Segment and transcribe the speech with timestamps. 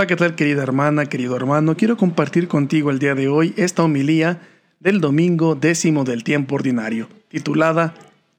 [0.00, 1.76] Hola, ¿qué tal querida hermana, querido hermano?
[1.76, 4.40] Quiero compartir contigo el día de hoy esta homilía
[4.78, 7.92] del domingo décimo del tiempo ordinario, titulada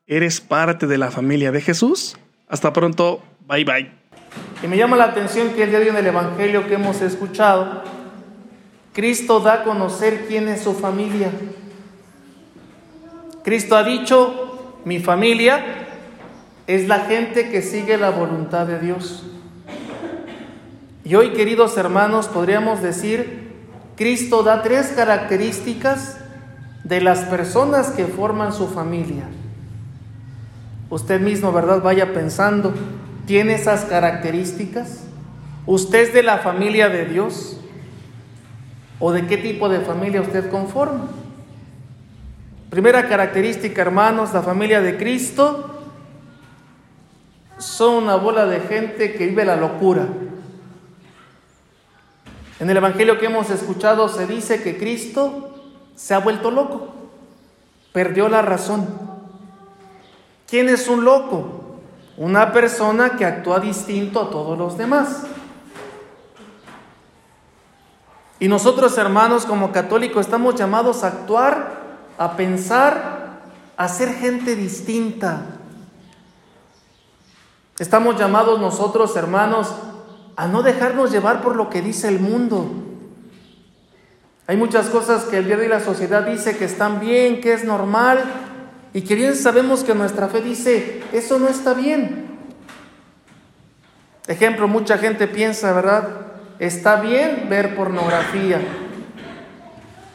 [0.07, 2.17] ¿Eres parte de la familia de Jesús?
[2.47, 3.91] Hasta pronto, bye bye.
[4.63, 6.99] Y me llama la atención que el día de hoy en el Evangelio que hemos
[7.03, 7.83] escuchado,
[8.91, 11.29] Cristo da a conocer quién es su familia.
[13.43, 15.63] Cristo ha dicho, mi familia
[16.65, 19.27] es la gente que sigue la voluntad de Dios.
[21.11, 23.51] Y hoy, queridos hermanos, podríamos decir,
[23.97, 26.15] Cristo da tres características
[26.85, 29.25] de las personas que forman su familia.
[30.89, 31.81] Usted mismo, ¿verdad?
[31.81, 32.73] Vaya pensando,
[33.25, 35.03] ¿tiene esas características?
[35.65, 37.59] ¿Usted es de la familia de Dios?
[38.97, 41.07] ¿O de qué tipo de familia usted conforma?
[42.69, 45.77] Primera característica, hermanos, la familia de Cristo
[47.57, 50.07] son una bola de gente que vive la locura.
[52.61, 55.49] En el Evangelio que hemos escuchado se dice que Cristo
[55.95, 56.89] se ha vuelto loco,
[57.91, 58.87] perdió la razón.
[60.47, 61.79] ¿Quién es un loco?
[62.17, 65.23] Una persona que actúa distinto a todos los demás.
[68.39, 71.81] Y nosotros, hermanos, como católicos, estamos llamados a actuar,
[72.19, 73.39] a pensar,
[73.75, 75.45] a ser gente distinta.
[77.79, 79.73] Estamos llamados nosotros, hermanos,
[80.41, 82.67] a no dejarnos llevar por lo que dice el mundo.
[84.47, 87.53] Hay muchas cosas que el día de hoy la sociedad dice que están bien, que
[87.53, 88.23] es normal,
[88.91, 92.39] y que bien sabemos que nuestra fe dice, eso no está bien.
[94.25, 96.09] Ejemplo, mucha gente piensa, ¿verdad?
[96.57, 98.61] Está bien ver pornografía,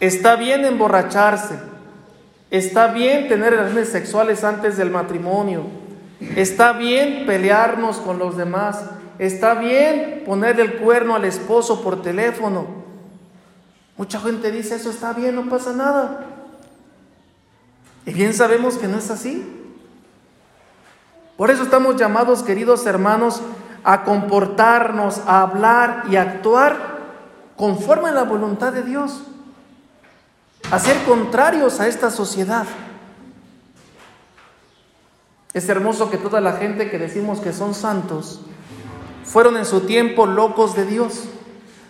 [0.00, 1.54] está bien emborracharse,
[2.50, 5.62] está bien tener relaciones sexuales antes del matrimonio,
[6.34, 8.86] está bien pelearnos con los demás,
[9.18, 12.66] Está bien poner el cuerno al esposo por teléfono.
[13.96, 16.24] Mucha gente dice, eso está bien, no pasa nada.
[18.04, 19.44] Y bien sabemos que no es así.
[21.36, 23.42] Por eso estamos llamados, queridos hermanos,
[23.84, 26.96] a comportarnos, a hablar y actuar
[27.56, 29.22] conforme a la voluntad de Dios.
[30.70, 32.66] A ser contrarios a esta sociedad.
[35.54, 38.42] Es hermoso que toda la gente que decimos que son santos,
[39.26, 41.24] fueron en su tiempo locos de Dios.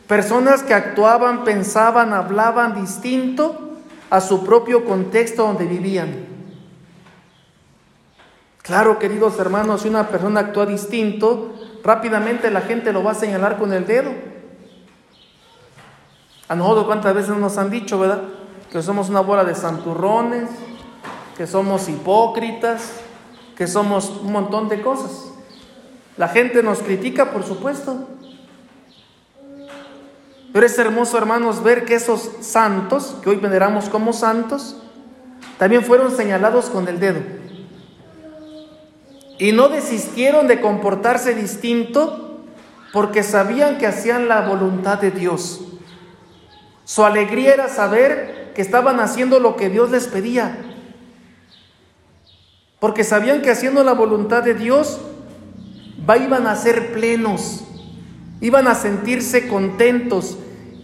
[0.09, 3.77] Personas que actuaban, pensaban, hablaban distinto
[4.11, 6.27] a su propio contexto donde vivían.
[8.63, 11.55] Claro, queridos hermanos, si una persona actúa distinto,
[11.85, 14.11] rápidamente la gente lo va a señalar con el dedo.
[16.49, 18.23] A nosotros cuántas veces nos han dicho, ¿verdad?
[18.73, 20.49] Que somos una bola de santurrones,
[21.37, 23.01] que somos hipócritas,
[23.57, 25.36] que somos un montón de cosas.
[26.17, 28.09] La gente nos critica, por supuesto.
[30.53, 34.77] Pero es hermoso, hermanos, ver que esos santos, que hoy veneramos como santos,
[35.59, 37.21] también fueron señalados con el dedo.
[39.39, 42.41] Y no desistieron de comportarse distinto
[42.95, 45.61] porque sabían que hacían la voluntad de Dios.
[46.85, 50.57] Su alegría era saber que estaban haciendo lo que Dios les pedía.
[52.81, 55.01] Porque sabían que haciendo la voluntad de Dios
[56.15, 57.65] iban a ser plenos,
[58.41, 60.39] iban a sentirse contentos,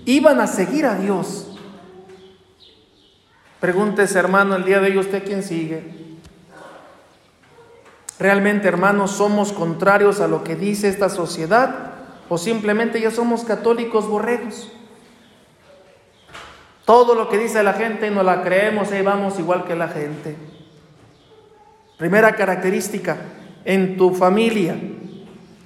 [0.04, 1.56] iban a seguir a Dios.
[3.60, 5.84] Pregúntese, hermano, el día de hoy usted quién sigue.
[8.18, 11.92] ¿Realmente, hermanos, somos contrarios a lo que dice esta sociedad
[12.28, 14.72] o simplemente ya somos católicos borregos?
[16.84, 20.36] Todo lo que dice la gente no la creemos y vamos igual que la gente.
[21.96, 23.16] Primera característica,
[23.64, 24.76] en tu familia,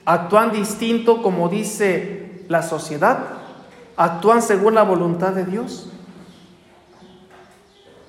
[0.07, 3.19] actúan distinto como dice la sociedad,
[3.97, 5.91] actúan según la voluntad de Dios.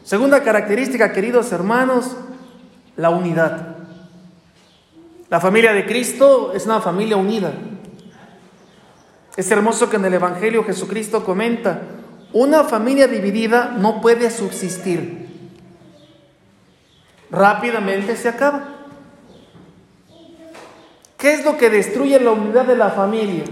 [0.04, 2.16] Segunda característica, queridos hermanos,
[2.96, 3.76] la unidad.
[5.30, 7.52] La familia de Cristo es una familia unida.
[9.36, 11.82] Es hermoso que en el Evangelio Jesucristo comenta,
[12.32, 15.28] una familia dividida no puede subsistir.
[17.30, 18.77] Rápidamente se acaba.
[21.18, 23.44] ¿Qué es lo que destruye la unidad de la familia?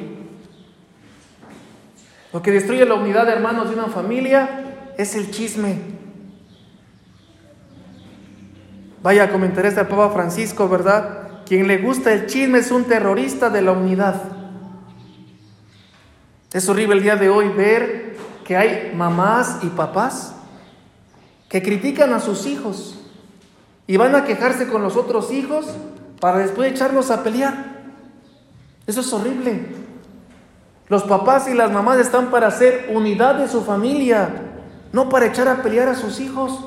[2.32, 5.78] Lo que destruye la unidad, hermanos, de una familia es el chisme.
[9.02, 11.44] Vaya a comentar este Papa Francisco, ¿verdad?
[11.46, 14.22] Quien le gusta el chisme es un terrorista de la unidad.
[16.54, 18.16] Es horrible el día de hoy ver
[18.46, 20.36] que hay mamás y papás
[21.50, 23.00] que critican a sus hijos
[23.88, 25.68] y van a quejarse con los otros hijos
[26.20, 27.76] para después echarlos a pelear.
[28.88, 29.76] Eso es horrible.
[30.88, 34.30] Los papás y las mamás están para hacer unidad de su familia,
[34.92, 36.60] no para echar a pelear a sus hijos.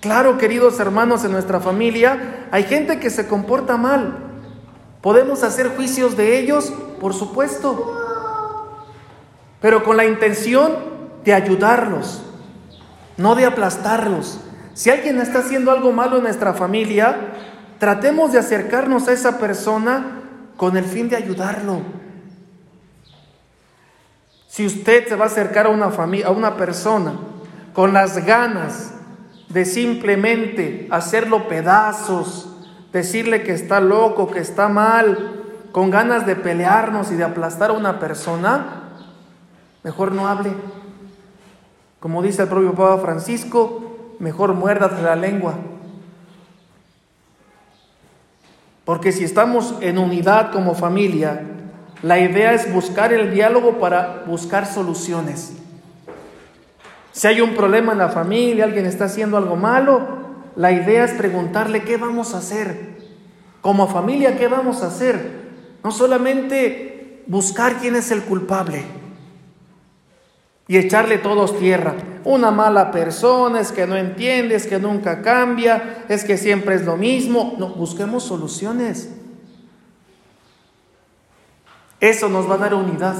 [0.00, 4.18] Claro, queridos hermanos, en nuestra familia hay gente que se comporta mal.
[5.00, 6.72] ¿Podemos hacer juicios de ellos?
[7.00, 7.92] Por supuesto.
[9.60, 10.74] Pero con la intención
[11.24, 12.22] de ayudarlos,
[13.16, 14.40] no de aplastarlos.
[14.76, 17.16] Si alguien está haciendo algo malo en nuestra familia,
[17.78, 20.20] tratemos de acercarnos a esa persona
[20.58, 21.80] con el fin de ayudarlo.
[24.48, 27.14] Si usted se va a acercar a una familia, a una persona
[27.72, 28.92] con las ganas
[29.48, 32.54] de simplemente hacerlo pedazos,
[32.92, 37.72] decirle que está loco, que está mal, con ganas de pelearnos y de aplastar a
[37.72, 38.90] una persona,
[39.82, 40.52] mejor no hable.
[41.98, 43.85] Como dice el propio Papa Francisco,
[44.18, 45.54] mejor muérdate la lengua.
[48.84, 51.42] Porque si estamos en unidad como familia,
[52.02, 55.54] la idea es buscar el diálogo para buscar soluciones.
[57.12, 60.06] Si hay un problema en la familia, alguien está haciendo algo malo,
[60.54, 62.96] la idea es preguntarle qué vamos a hacer.
[63.60, 65.46] Como familia, ¿qué vamos a hacer?
[65.82, 68.84] No solamente buscar quién es el culpable
[70.68, 71.94] y echarle todos tierra.
[72.24, 76.84] Una mala persona es que no entiende, es que nunca cambia, es que siempre es
[76.84, 77.54] lo mismo.
[77.58, 79.10] No, busquemos soluciones.
[82.00, 83.16] Eso nos va a dar unidad.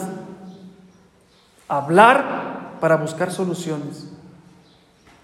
[1.68, 4.10] Hablar para buscar soluciones.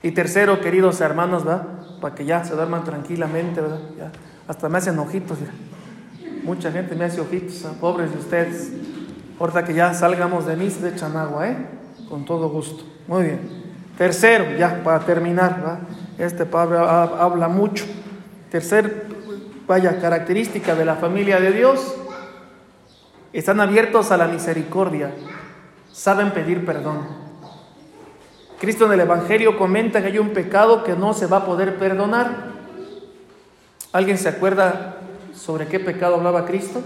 [0.03, 1.67] Y tercero, queridos hermanos, ¿verdad?
[2.01, 3.81] Para que ya se duerman tranquilamente, ¿verdad?
[3.97, 4.13] Ya,
[4.49, 5.39] hasta me hacen ojitos.
[6.45, 7.75] Mucha gente me hace ojitos, ¿ah?
[7.81, 8.73] pobres de ustedes.
[9.39, 11.82] Ahorita que ya salgamos de mis de Chanagua, ¿eh?
[12.13, 12.85] Con todo gusto.
[13.09, 13.41] Muy bien.
[13.97, 15.79] Tercero, ya para terminar,
[16.19, 17.87] este Pablo habla mucho.
[18.51, 19.07] Tercer,
[19.67, 21.95] vaya, característica de la familia de Dios.
[23.33, 25.11] Están abiertos a la misericordia.
[25.91, 26.99] Saben pedir perdón.
[28.61, 31.79] Cristo en el Evangelio comenta que hay un pecado que no se va a poder
[31.79, 32.49] perdonar.
[33.91, 34.97] ¿Alguien se acuerda
[35.35, 36.83] sobre qué pecado hablaba Cristo?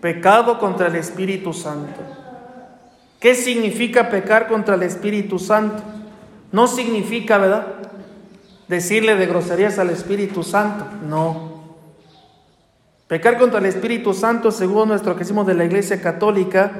[0.00, 2.17] Pecado contra el Espíritu Santo.
[3.20, 5.82] ¿Qué significa pecar contra el Espíritu Santo?
[6.52, 7.66] No significa, ¿verdad?
[8.68, 10.86] Decirle de groserías al Espíritu Santo.
[11.06, 11.58] No.
[13.08, 16.70] Pecar contra el Espíritu Santo, según nuestro decimos de la Iglesia Católica,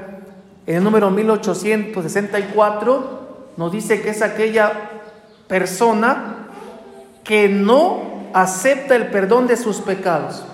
[0.65, 3.19] en el número 1864,
[3.57, 4.71] nos dice que es aquella
[5.47, 6.47] persona
[7.23, 10.45] que no acepta el perdón de sus pecados.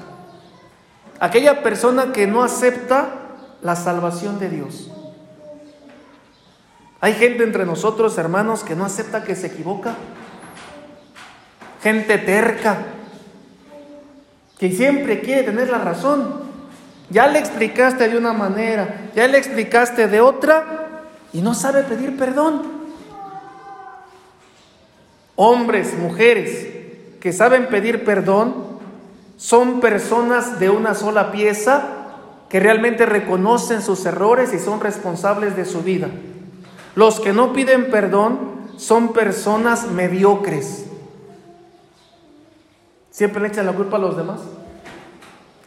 [1.20, 3.10] Aquella persona que no acepta
[3.62, 4.90] la salvación de Dios.
[7.02, 9.96] Hay gente entre nosotros, hermanos, que no acepta que se equivoca.
[11.84, 12.78] Gente terca,
[14.58, 16.46] que siempre quiere tener la razón.
[17.10, 21.04] Ya le explicaste de una manera, ya le explicaste de otra
[21.34, 22.64] y no sabe pedir perdón.
[25.36, 26.68] Hombres, mujeres
[27.20, 28.80] que saben pedir perdón
[29.38, 31.84] son personas de una sola pieza
[32.50, 36.08] que realmente reconocen sus errores y son responsables de su vida.
[36.96, 40.86] Los que no piden perdón son personas mediocres.
[43.12, 44.42] Siempre le echan la culpa a los demás.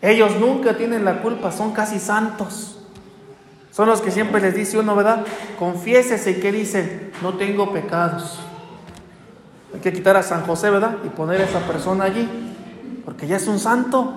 [0.01, 2.79] Ellos nunca tienen la culpa, son casi santos.
[3.71, 5.25] Son los que siempre les dice uno, ¿verdad?
[5.59, 8.39] Confiésese y que dicen, no tengo pecados.
[9.75, 10.99] Hay que quitar a San José, ¿verdad?
[11.05, 12.29] Y poner a esa persona allí,
[13.05, 14.15] porque ya es un santo.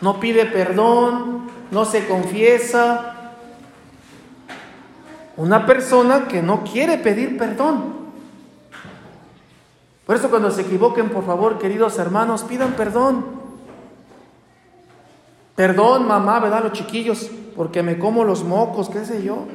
[0.00, 3.09] No pide perdón, no se confiesa,
[5.36, 8.00] una persona que no quiere pedir perdón.
[10.06, 13.24] Por eso cuando se equivoquen, por favor, queridos hermanos, pidan perdón.
[15.54, 16.64] Perdón, mamá, ¿verdad?
[16.64, 19.46] Los chiquillos, porque me como los mocos, qué sé yo.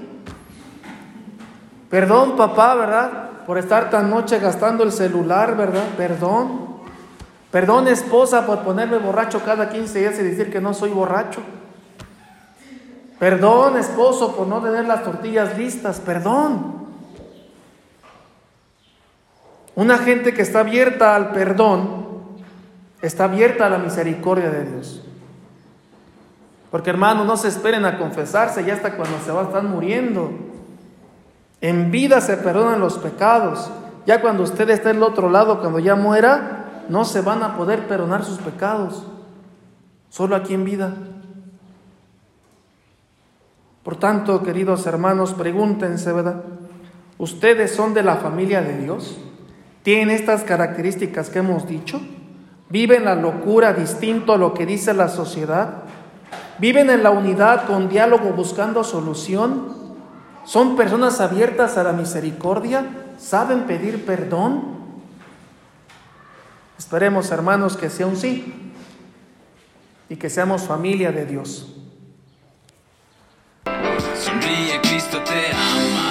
[1.90, 3.30] Perdón, papá, ¿verdad?
[3.46, 5.84] Por estar tan noche gastando el celular, ¿verdad?
[5.98, 6.76] Perdón.
[7.52, 11.42] Perdón, esposa, por ponerme borracho cada 15 días y decir que no soy borracho.
[13.20, 16.00] Perdón, esposo, por no tener las tortillas listas.
[16.00, 16.76] Perdón.
[19.76, 22.06] Una gente que está abierta al perdón,
[23.02, 25.02] está abierta a la misericordia de Dios.
[26.72, 30.32] Porque hermanos, no se esperen a confesarse ya hasta cuando se va a estar muriendo.
[31.62, 33.70] En vida se perdonan los pecados.
[34.06, 37.88] Ya cuando usted esté el otro lado, cuando ya muera, no se van a poder
[37.88, 39.04] perdonar sus pecados.
[40.10, 40.94] Solo aquí en vida.
[43.86, 46.42] Por tanto, queridos hermanos, pregúntense, ¿verdad?
[47.20, 49.16] ¿Ustedes son de la familia de Dios?
[49.84, 52.02] ¿Tienen estas características que hemos dicho?
[52.72, 55.84] ¿Viven la locura distinto a lo que dice la sociedad?
[56.58, 59.68] ¿Viven en la unidad con diálogo buscando solución?
[60.46, 62.88] ¿Son personas abiertas a la misericordia?
[63.20, 64.64] ¿Saben pedir perdón?
[66.80, 68.74] Esperemos, hermanos, que sea un sí
[70.10, 71.85] y que seamos familia de Dios.
[74.36, 76.05] Sonríe, Cristo te ama.